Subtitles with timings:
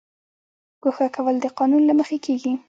[0.81, 2.53] ګوښه کول د قانون له مخې کیږي